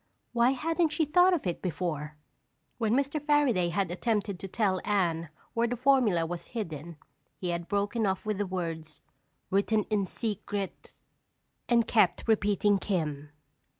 [0.33, 2.17] Why hadn't she thought of it before?
[2.79, 3.19] When Mr.
[3.21, 6.97] Fairaday had attempted to tell Anne where the formula was hidden
[7.37, 8.99] he had broken off with the words:
[9.51, 10.97] "Written in secret—"
[11.69, 13.29] and kept repeating "Kim."